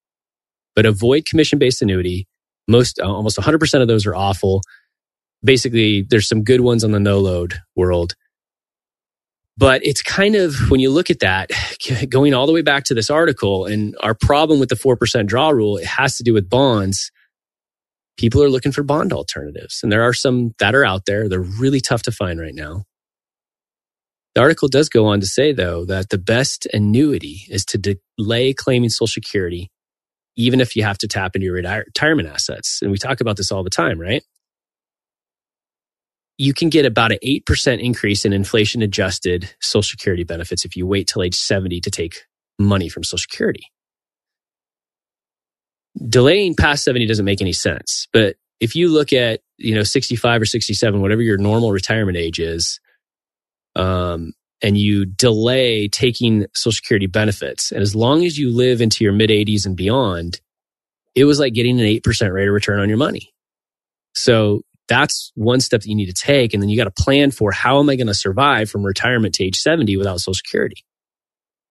[0.77, 2.29] But avoid commission based annuity.
[2.69, 4.63] Most, uh, almost 100% of those are awful.
[5.43, 8.15] Basically, there's some good ones on the no load world.
[9.57, 11.51] But it's kind of, when you look at that,
[12.09, 15.51] going all the way back to this article and our problem with the 4% draw
[15.51, 17.11] rule, it has to do with bonds.
[18.17, 19.81] People are looking for bond alternatives.
[19.83, 21.29] And there are some that are out there.
[21.29, 22.85] They're really tough to find right now.
[24.35, 28.55] The article does go on to say, though, that the best annuity is to delay
[28.55, 29.71] claiming Social Security,
[30.37, 32.81] even if you have to tap into your retirement assets.
[32.83, 34.23] And we talk about this all the time, right?
[36.39, 40.87] You can get about an 8% increase in inflation adjusted Social Security benefits if you
[40.87, 42.25] wait till age 70 to take
[42.59, 43.65] money from Social Security.
[46.09, 48.07] Delaying past 70 doesn't make any sense.
[48.13, 52.39] But if you look at, you know, 65 or 67, whatever your normal retirement age
[52.39, 52.81] is,
[53.77, 57.73] um, and you delay taking Social Security benefits.
[57.73, 60.41] And as long as you live into your mid 80s and beyond,
[61.15, 63.33] it was like getting an 8% rate of return on your money.
[64.15, 66.53] So that's one step that you need to take.
[66.53, 69.35] And then you got to plan for how am I going to survive from retirement
[69.37, 70.85] to age 70 without Social Security?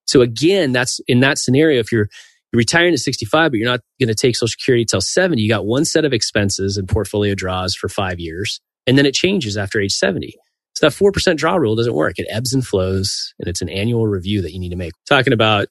[0.06, 2.08] So again, that's in that scenario, if you're,
[2.52, 5.50] you're retiring at 65, but you're not going to take Social Security till 70, you
[5.50, 8.60] got one set of expenses and portfolio draws for five years.
[8.88, 10.36] And then it changes after age 70.
[10.80, 12.20] So that 4% draw rule doesn't work.
[12.20, 14.94] It ebbs and flows, and it's an annual review that you need to make.
[15.10, 15.68] Talking about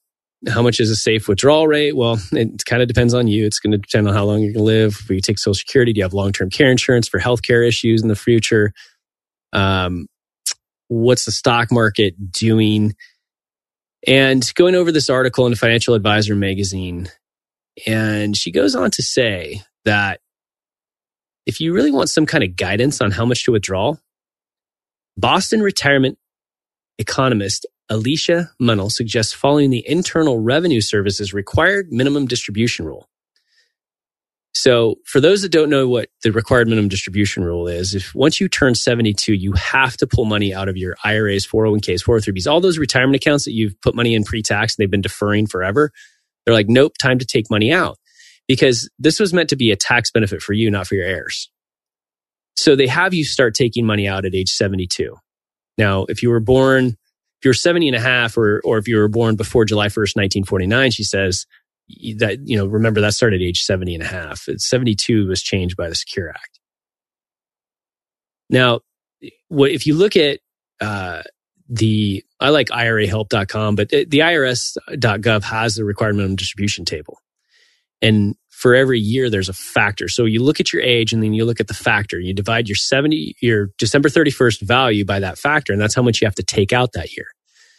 [0.46, 1.96] how much is a safe withdrawal rate?
[1.96, 3.46] Well, it kind of depends on you.
[3.46, 4.98] It's going to depend on how long you're going to live.
[5.00, 8.02] If you take Social Security, do you have long term care insurance for healthcare issues
[8.02, 8.74] in the future?
[9.54, 10.08] Um,
[10.88, 12.94] what's the stock market doing?
[14.06, 17.08] And going over this article in Financial Advisor magazine,
[17.86, 20.20] and she goes on to say that
[21.46, 23.94] if you really want some kind of guidance on how much to withdraw,
[25.18, 26.16] Boston retirement
[26.98, 33.08] economist Alicia Munnell suggests following the Internal Revenue Service's required minimum distribution rule.
[34.54, 38.40] So, for those that don't know what the required minimum distribution rule is, if once
[38.40, 42.60] you turn 72, you have to pull money out of your IRAs, 401ks, 403bs, all
[42.60, 45.90] those retirement accounts that you've put money in pre tax and they've been deferring forever.
[46.44, 47.98] They're like, nope, time to take money out
[48.46, 51.50] because this was meant to be a tax benefit for you, not for your heirs.
[52.58, 55.16] So, they have you start taking money out at age 72.
[55.76, 56.96] Now, if you were born
[57.38, 60.16] if you're 70 and a half or, or if you were born before July 1st,
[60.16, 61.46] 1949, she says
[62.16, 64.48] that, you know, remember that started at age 70 and a half.
[64.56, 66.58] 72 was changed by the Secure Act.
[68.50, 68.80] Now,
[69.46, 70.40] what, if you look at,
[70.80, 71.22] uh,
[71.68, 77.18] the, I like IRAhelp.com, but the IRS.gov has the required minimum distribution table.
[78.02, 80.08] And for every year there's a factor.
[80.08, 82.18] So you look at your age and then you look at the factor.
[82.18, 86.20] You divide your 70 your December 31st value by that factor and that's how much
[86.20, 87.28] you have to take out that year.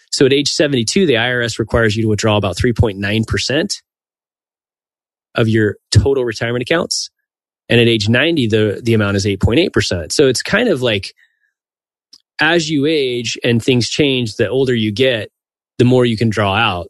[0.09, 3.73] So at age 72 the IRS requires you to withdraw about 3.9%
[5.35, 7.09] of your total retirement accounts.
[7.67, 10.13] And at age 90 the the amount is 8.8%.
[10.13, 11.13] So it's kind of like
[12.39, 15.29] as you age and things change the older you get
[15.77, 16.87] the more you can draw out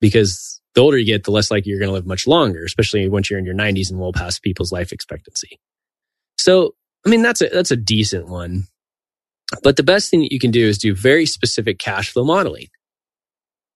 [0.00, 3.08] because the older you get, the less likely you're going to live much longer, especially
[3.08, 5.58] once you're in your 90s and well past people's life expectancy.
[6.36, 8.68] So, I mean, that's a, that's a decent one.
[9.64, 12.68] But the best thing that you can do is do very specific cash flow modeling.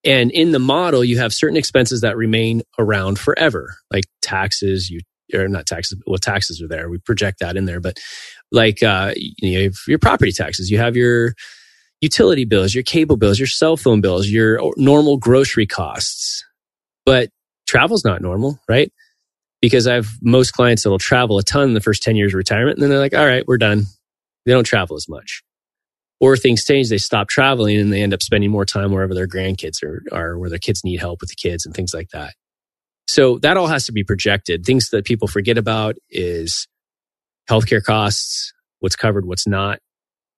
[0.04, 5.00] And in the model, you have certain expenses that remain around forever, like taxes, you
[5.34, 6.88] or not taxes, well, taxes are there.
[6.88, 7.98] We project that in there, but
[8.52, 11.34] like, uh, you know, your property taxes, you have your
[12.00, 16.44] utility bills, your cable bills, your cell phone bills, your normal grocery costs,
[17.04, 17.30] but
[17.66, 18.92] travel's not normal, right?
[19.60, 22.38] Because I have most clients that'll travel a ton in the first 10 years of
[22.38, 22.76] retirement.
[22.76, 23.84] And then they're like, all right, we're done.
[24.44, 25.42] They don't travel as much.
[26.20, 29.26] Or things change, they stop traveling and they end up spending more time wherever their
[29.26, 32.34] grandkids are, are where their kids need help with the kids and things like that.
[33.08, 34.64] So that all has to be projected.
[34.64, 36.68] Things that people forget about is
[37.50, 39.80] healthcare costs, what's covered, what's not.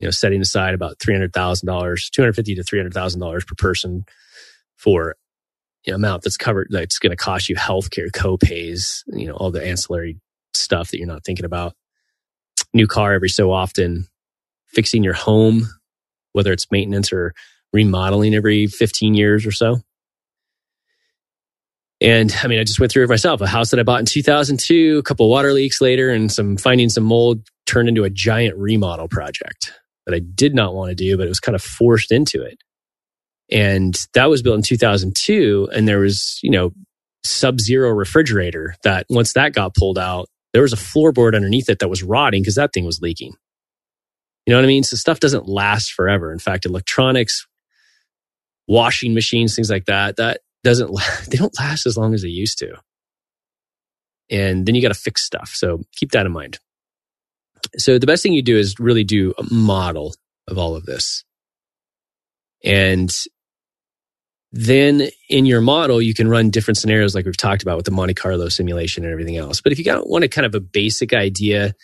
[0.00, 2.94] You know, setting aside about three hundred thousand dollars, two hundred fifty to three hundred
[2.94, 4.04] thousand dollars per person
[4.76, 5.14] for
[5.92, 10.18] amount that's covered that's going to cost you healthcare co-pays, you know, all the ancillary
[10.54, 11.74] stuff that you're not thinking about.
[12.72, 14.06] New car every so often,
[14.68, 15.68] fixing your home,
[16.32, 17.34] whether it's maintenance or
[17.72, 19.80] remodeling every 15 years or so.
[22.00, 23.40] And I mean, I just went through it myself.
[23.40, 26.88] A house that I bought in 2002, a couple water leaks later, and some finding
[26.88, 29.72] some mold turned into a giant remodel project
[30.06, 32.58] that I did not want to do, but it was kind of forced into it.
[33.50, 35.68] And that was built in 2002.
[35.72, 36.72] And there was, you know,
[37.24, 41.80] sub zero refrigerator that once that got pulled out, there was a floorboard underneath it
[41.80, 43.34] that was rotting because that thing was leaking.
[44.46, 44.82] You know what I mean?
[44.82, 46.32] So stuff doesn't last forever.
[46.32, 47.46] In fact, electronics,
[48.68, 50.90] washing machines, things like that, that doesn't,
[51.28, 52.76] they don't last as long as they used to.
[54.30, 55.50] And then you got to fix stuff.
[55.54, 56.58] So keep that in mind.
[57.76, 60.14] So the best thing you do is really do a model
[60.48, 61.24] of all of this.
[62.62, 63.14] And
[64.56, 67.90] then in your model, you can run different scenarios like we've talked about with the
[67.90, 69.60] Monte Carlo simulation and everything else.
[69.60, 71.74] But if you got want a kind of a basic idea, if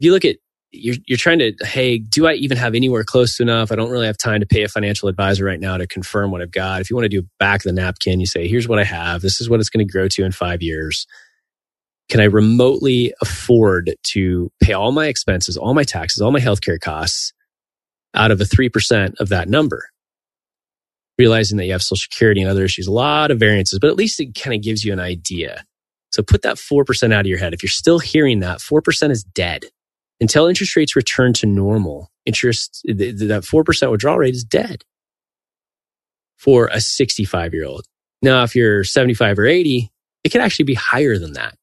[0.00, 0.36] you look at
[0.72, 3.72] you're, you're trying to, hey, do I even have anywhere close to enough?
[3.72, 6.42] I don't really have time to pay a financial advisor right now to confirm what
[6.42, 6.82] I've got.
[6.82, 9.22] If you want to do back of the napkin, you say, here's what I have.
[9.22, 11.06] This is what it's going to grow to in five years.
[12.10, 16.80] Can I remotely afford to pay all my expenses, all my taxes, all my healthcare
[16.80, 17.32] costs
[18.14, 19.91] out of a 3% of that number?
[21.18, 23.96] Realizing that you have social security and other issues, a lot of variances, but at
[23.96, 25.64] least it kind of gives you an idea.
[26.12, 27.54] So put that 4% out of your head.
[27.54, 29.66] If you're still hearing that, 4% is dead.
[30.20, 34.76] Until interest rates return to normal, interest, that 4% withdrawal rate is dead.
[36.38, 37.86] for a 65 year old.
[38.22, 39.90] Now, if you're 75 or 80,
[40.24, 41.56] it could actually be higher than that.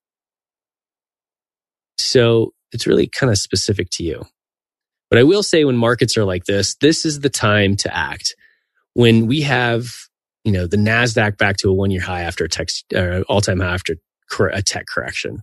[1.98, 4.26] So it's really kind of specific to you.
[5.10, 8.36] But I will say when markets are like this, this is the time to act.
[8.94, 9.88] When we have,
[10.44, 13.42] you know, the NASDAQ back to a one year high after a tech, uh, all
[13.42, 13.98] time high after
[14.52, 15.42] a tech correction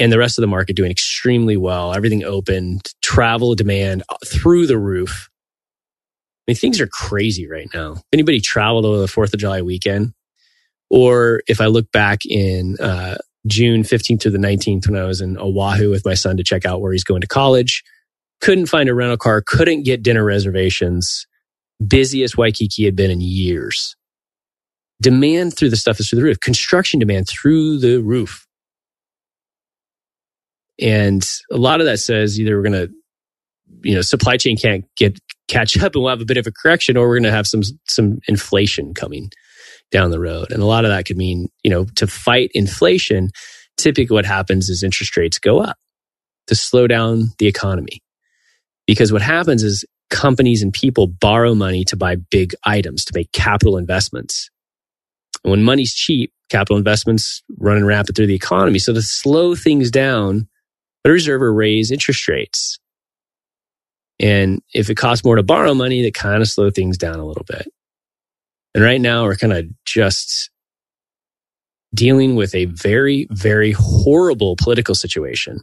[0.00, 4.78] and the rest of the market doing extremely well, everything opened, travel demand through the
[4.78, 5.28] roof.
[6.48, 7.92] I mean, things are crazy right now.
[7.92, 10.14] If anybody traveled over the 4th of July weekend,
[10.88, 15.20] or if I look back in uh, June 15th to the 19th when I was
[15.20, 17.84] in Oahu with my son to check out where he's going to college,
[18.40, 21.26] couldn't find a rental car, couldn't get dinner reservations,
[21.84, 23.96] busiest Waikiki had been in years.
[25.00, 26.40] Demand through the stuff is through the roof.
[26.40, 28.46] Construction demand through the roof.
[30.80, 32.92] And a lot of that says either we're going to,
[33.82, 35.18] you know, supply chain can't get
[35.48, 37.46] catch up and we'll have a bit of a correction or we're going to have
[37.46, 39.30] some, some inflation coming
[39.90, 40.52] down the road.
[40.52, 43.30] And a lot of that could mean, you know, to fight inflation,
[43.76, 45.76] typically what happens is interest rates go up
[46.46, 48.00] to slow down the economy.
[48.86, 53.32] Because what happens is companies and people borrow money to buy big items, to make
[53.32, 54.50] capital investments.
[55.44, 58.78] And when money's cheap, capital investments running rapid through the economy.
[58.78, 60.48] So to slow things down,
[61.04, 62.78] the Reserve will raise interest rates.
[64.18, 67.24] And if it costs more to borrow money, that kind of slow things down a
[67.24, 67.68] little bit.
[68.74, 70.50] And right now we're kind of just
[71.94, 75.60] dealing with a very, very horrible political situation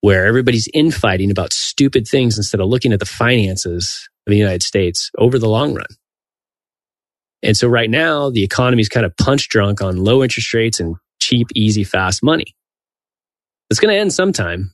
[0.00, 4.62] where everybody's infighting about stupid things instead of looking at the finances of the United
[4.62, 5.86] States over the long run.
[7.42, 10.80] And so right now the economy is kind of punch drunk on low interest rates
[10.80, 12.54] and cheap, easy, fast money.
[13.70, 14.72] It's going to end sometime.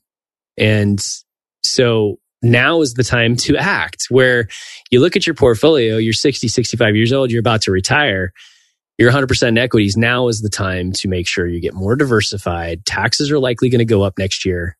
[0.56, 1.00] And
[1.62, 4.48] so now is the time to act where
[4.90, 8.32] you look at your portfolio, you're 60, 65 years old, you're about to retire,
[8.98, 9.96] you're 100% in equities.
[9.96, 12.86] Now is the time to make sure you get more diversified.
[12.86, 14.76] Taxes are likely going to go up next year.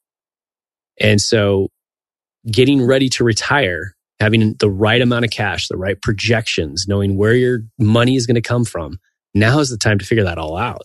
[1.01, 1.69] And so
[2.51, 7.35] getting ready to retire, having the right amount of cash, the right projections, knowing where
[7.35, 8.99] your money is going to come from,
[9.35, 10.83] now is the time to figure that all out.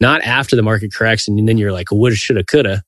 [0.00, 2.82] Not after the market corrects and then you're like, woulda, shoulda, coulda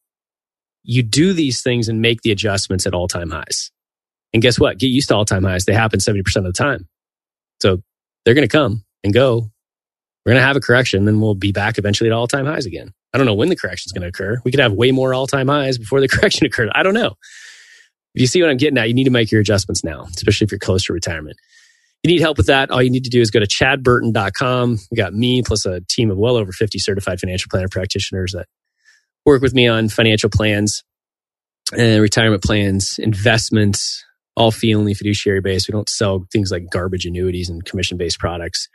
[0.82, 3.70] you do these things and make the adjustments at all time highs.
[4.32, 4.78] And guess what?
[4.78, 5.64] Get used to all time highs.
[5.64, 6.88] They happen 70% of the time.
[7.60, 7.82] So
[8.24, 9.50] they're going to come and go.
[10.24, 12.66] We're going to have a correction, then we'll be back eventually at all time highs
[12.66, 12.92] again.
[13.12, 14.40] I don't know when the correction is going to occur.
[14.44, 16.70] We could have way more all time highs before the correction occurs.
[16.74, 17.14] I don't know.
[18.14, 20.44] If you see what I'm getting at, you need to make your adjustments now, especially
[20.44, 21.36] if you're close to retirement.
[22.02, 24.78] If you need help with that, all you need to do is go to chadburton.com.
[24.90, 28.46] We got me plus a team of well over 50 certified financial planner practitioners that
[29.24, 30.82] work with me on financial plans
[31.76, 34.04] and retirement plans, investments,
[34.36, 35.68] all fee only fiduciary based.
[35.68, 38.68] We don't sell things like garbage annuities and commission based products.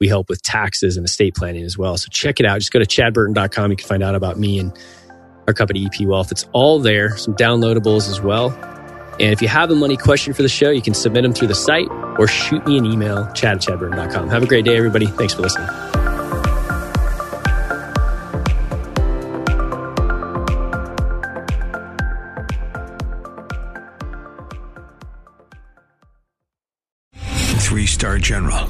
[0.00, 1.96] We help with taxes and estate planning as well.
[1.96, 2.58] So check it out.
[2.58, 3.70] Just go to chadburton.com.
[3.70, 4.76] You can find out about me and
[5.46, 6.32] our company, EP Wealth.
[6.32, 8.50] It's all there, some downloadables as well.
[9.18, 11.48] And if you have a money question for the show, you can submit them through
[11.48, 11.88] the site
[12.18, 14.28] or shoot me an email, chad at chadburton.com.
[14.28, 15.06] Have a great day, everybody.
[15.06, 15.85] Thanks for listening.